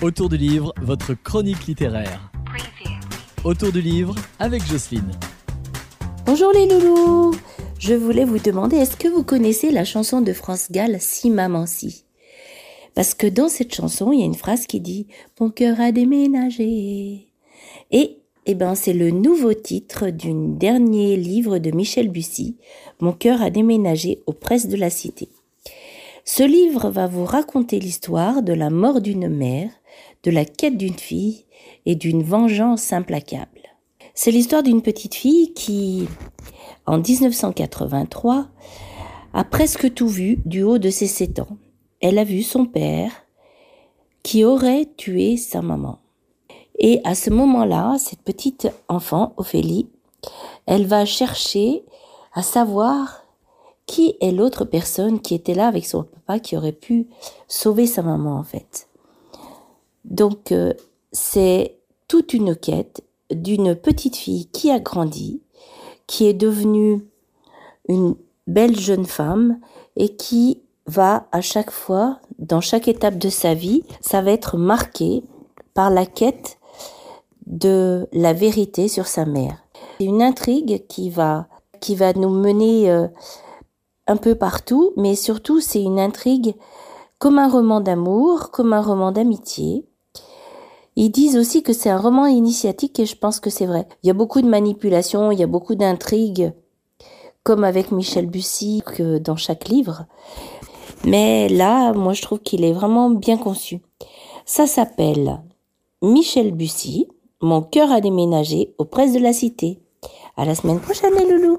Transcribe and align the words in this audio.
Autour 0.00 0.28
du 0.28 0.36
livre, 0.36 0.72
votre 0.80 1.12
chronique 1.14 1.66
littéraire. 1.66 2.30
Autour 3.42 3.72
du 3.72 3.80
livre 3.80 4.14
avec 4.38 4.64
Jocelyne. 4.64 5.10
Bonjour 6.24 6.52
les 6.52 6.68
loulous 6.68 7.34
Je 7.80 7.94
voulais 7.94 8.24
vous 8.24 8.38
demander, 8.38 8.76
est-ce 8.76 8.96
que 8.96 9.08
vous 9.08 9.24
connaissez 9.24 9.72
la 9.72 9.84
chanson 9.84 10.20
de 10.20 10.32
France 10.32 10.70
Gall, 10.70 10.98
Si 11.00 11.30
Maman 11.30 11.66
Si? 11.66 12.04
Parce 12.94 13.12
que 13.12 13.26
dans 13.26 13.48
cette 13.48 13.74
chanson, 13.74 14.12
il 14.12 14.20
y 14.20 14.22
a 14.22 14.26
une 14.26 14.36
phrase 14.36 14.68
qui 14.68 14.80
dit 14.80 15.08
«Mon 15.40 15.50
cœur 15.50 15.80
a 15.80 15.90
déménagé». 15.90 17.32
Et 17.90 18.18
eh 18.46 18.54
ben, 18.54 18.76
c'est 18.76 18.92
le 18.92 19.10
nouveau 19.10 19.52
titre 19.52 20.10
d'un 20.10 20.56
dernier 20.56 21.16
livre 21.16 21.58
de 21.58 21.72
Michel 21.72 22.08
Bussy, 22.08 22.56
Mon 23.00 23.12
cœur 23.12 23.42
a 23.42 23.50
déménagé 23.50 24.22
aux 24.26 24.32
presses 24.32 24.68
de 24.68 24.76
la 24.76 24.90
cité. 24.90 25.28
Ce 26.30 26.42
livre 26.42 26.90
va 26.90 27.06
vous 27.06 27.24
raconter 27.24 27.80
l'histoire 27.80 28.42
de 28.42 28.52
la 28.52 28.68
mort 28.68 29.00
d'une 29.00 29.30
mère, 29.30 29.70
de 30.24 30.30
la 30.30 30.44
quête 30.44 30.76
d'une 30.76 30.98
fille 30.98 31.46
et 31.86 31.94
d'une 31.94 32.22
vengeance 32.22 32.92
implacable. 32.92 33.62
C'est 34.12 34.30
l'histoire 34.30 34.62
d'une 34.62 34.82
petite 34.82 35.14
fille 35.14 35.54
qui, 35.54 36.06
en 36.84 36.98
1983, 36.98 38.46
a 39.32 39.44
presque 39.44 39.94
tout 39.94 40.08
vu 40.08 40.38
du 40.44 40.62
haut 40.62 40.76
de 40.76 40.90
ses 40.90 41.06
sept 41.06 41.38
ans. 41.38 41.56
Elle 42.02 42.18
a 42.18 42.24
vu 42.24 42.42
son 42.42 42.66
père 42.66 43.10
qui 44.22 44.44
aurait 44.44 44.86
tué 44.98 45.38
sa 45.38 45.62
maman. 45.62 45.98
Et 46.78 47.00
à 47.04 47.14
ce 47.14 47.30
moment-là, 47.30 47.96
cette 47.98 48.22
petite 48.22 48.68
enfant, 48.88 49.32
Ophélie, 49.38 49.88
elle 50.66 50.84
va 50.84 51.06
chercher 51.06 51.86
à 52.34 52.42
savoir 52.42 53.24
qui 53.88 54.16
est 54.20 54.32
l'autre 54.32 54.66
personne 54.66 55.18
qui 55.18 55.34
était 55.34 55.54
là 55.54 55.66
avec 55.66 55.86
son 55.86 56.04
papa 56.04 56.38
qui 56.38 56.56
aurait 56.56 56.72
pu 56.72 57.08
sauver 57.48 57.86
sa 57.86 58.02
maman 58.02 58.36
en 58.36 58.44
fait? 58.44 58.86
Donc 60.04 60.52
euh, 60.52 60.74
c'est 61.10 61.78
toute 62.06 62.34
une 62.34 62.54
quête 62.54 63.02
d'une 63.32 63.74
petite 63.74 64.16
fille 64.16 64.46
qui 64.46 64.70
a 64.70 64.78
grandi, 64.78 65.40
qui 66.06 66.26
est 66.26 66.34
devenue 66.34 67.00
une 67.88 68.14
belle 68.46 68.78
jeune 68.78 69.06
femme 69.06 69.58
et 69.96 70.14
qui 70.16 70.62
va 70.86 71.26
à 71.32 71.40
chaque 71.40 71.70
fois, 71.70 72.20
dans 72.38 72.60
chaque 72.60 72.88
étape 72.88 73.18
de 73.18 73.30
sa 73.30 73.54
vie, 73.54 73.84
ça 74.00 74.20
va 74.20 74.32
être 74.32 74.58
marqué 74.58 75.24
par 75.72 75.90
la 75.90 76.04
quête 76.04 76.58
de 77.46 78.06
la 78.12 78.34
vérité 78.34 78.88
sur 78.88 79.06
sa 79.06 79.24
mère. 79.24 79.64
C'est 79.98 80.04
une 80.04 80.22
intrigue 80.22 80.86
qui 80.88 81.08
va 81.10 81.46
nous 82.16 82.30
mener 82.30 82.90
euh, 82.90 83.08
un 84.08 84.16
peu 84.16 84.34
partout, 84.34 84.92
mais 84.96 85.14
surtout 85.14 85.60
c'est 85.60 85.82
une 85.82 86.00
intrigue 86.00 86.54
comme 87.18 87.38
un 87.38 87.48
roman 87.48 87.80
d'amour, 87.80 88.50
comme 88.50 88.72
un 88.72 88.80
roman 88.80 89.12
d'amitié. 89.12 89.84
Ils 90.96 91.10
disent 91.10 91.36
aussi 91.36 91.62
que 91.62 91.72
c'est 91.72 91.90
un 91.90 91.98
roman 91.98 92.26
initiatique 92.26 92.98
et 92.98 93.06
je 93.06 93.16
pense 93.16 93.38
que 93.38 93.50
c'est 93.50 93.66
vrai. 93.66 93.86
Il 94.02 94.08
y 94.08 94.10
a 94.10 94.14
beaucoup 94.14 94.40
de 94.40 94.48
manipulations, 94.48 95.30
il 95.30 95.38
y 95.38 95.44
a 95.44 95.48
beaucoup 95.48 95.74
d'intrigues, 95.74 96.52
comme 97.44 97.62
avec 97.62 97.92
Michel 97.92 98.26
Bussy 98.26 98.82
que 98.84 99.18
dans 99.18 99.36
chaque 99.36 99.68
livre. 99.68 100.06
Mais 101.04 101.48
là, 101.48 101.92
moi 101.92 102.14
je 102.14 102.22
trouve 102.22 102.40
qu'il 102.40 102.64
est 102.64 102.72
vraiment 102.72 103.10
bien 103.10 103.36
conçu. 103.36 103.80
Ça 104.44 104.66
s'appelle 104.66 105.40
Michel 106.02 106.52
Bussy, 106.52 107.08
Mon 107.40 107.62
cœur 107.62 107.92
a 107.92 108.00
déménagé 108.00 108.74
aux 108.78 108.84
presses 108.84 109.12
de 109.12 109.20
la 109.20 109.32
cité. 109.32 109.80
À 110.36 110.44
la 110.44 110.54
semaine 110.54 110.80
prochaine 110.80 111.14
les 111.14 111.26
loulous 111.26 111.56